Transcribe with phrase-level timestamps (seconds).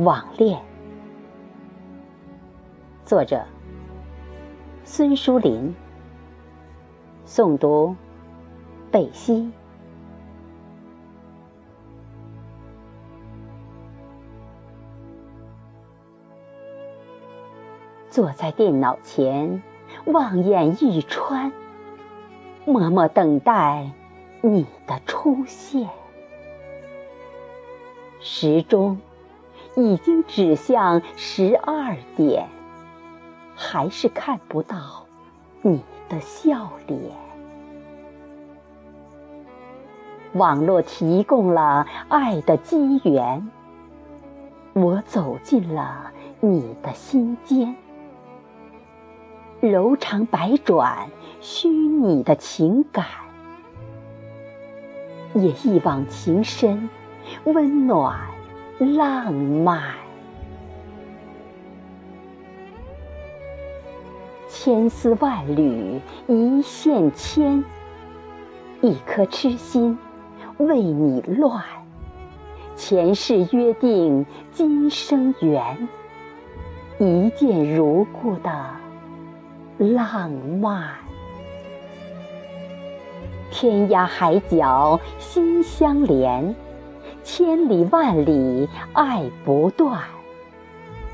[0.00, 0.58] 网恋。
[3.04, 3.44] 作者：
[4.82, 5.74] 孙淑林。
[7.26, 7.94] 诵读：
[8.90, 9.52] 贝西。
[18.08, 19.62] 坐在电脑前，
[20.06, 21.52] 望眼欲穿，
[22.64, 23.90] 默默等待
[24.40, 25.90] 你的出现。
[28.18, 28.98] 时钟
[29.76, 32.48] 已经指向十二点，
[33.54, 35.06] 还是看不到
[35.62, 37.00] 你的笑脸。
[40.32, 43.50] 网络提供了爱的机缘，
[44.74, 47.74] 我走进了你的心间。
[49.60, 51.08] 柔肠百转，
[51.40, 53.04] 虚拟的情感，
[55.34, 56.88] 也一往情深，
[57.44, 58.18] 温暖
[58.80, 59.82] 浪漫。
[64.48, 67.62] 千丝万缕一线牵，
[68.80, 69.98] 一颗痴心
[70.56, 71.62] 为你乱。
[72.74, 75.88] 前世约定，今生缘，
[76.98, 78.50] 一见如故的。
[79.78, 80.88] 浪漫，
[83.50, 86.54] 天涯海角心相连，
[87.22, 90.00] 千里万里爱不断。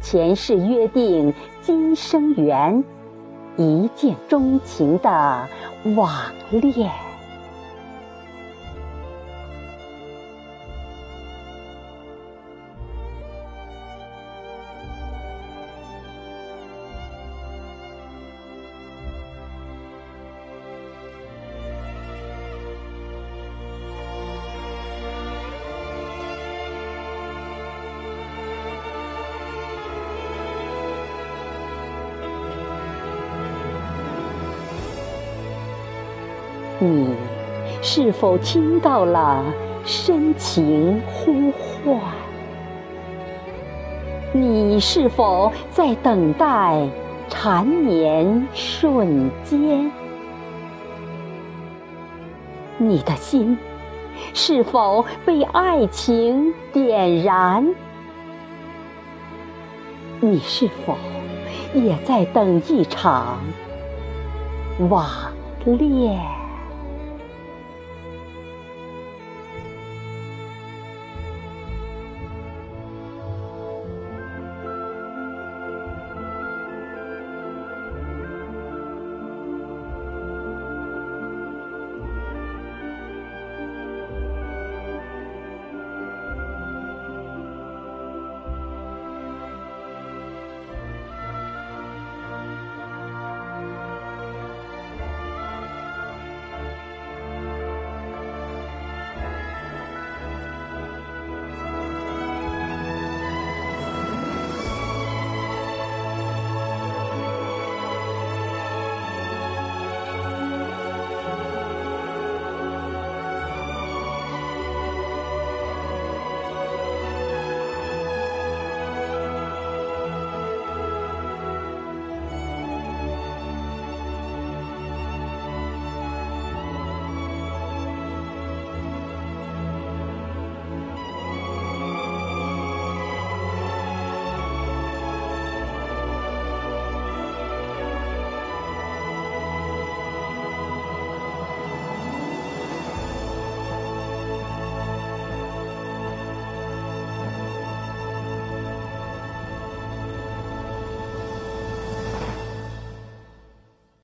[0.00, 2.84] 前世约定，今生缘，
[3.56, 5.48] 一见钟情的
[5.96, 6.10] 网
[6.50, 7.13] 恋。
[36.78, 37.14] 你
[37.80, 39.44] 是否听到了
[39.84, 42.00] 深情呼唤？
[44.32, 46.88] 你是否在等待
[47.28, 49.90] 缠绵瞬间？
[52.76, 53.56] 你的心
[54.32, 57.72] 是否被爱情点燃？
[60.20, 60.96] 你是否
[61.72, 63.38] 也在等一场
[64.88, 65.06] 网
[65.64, 66.18] 恋？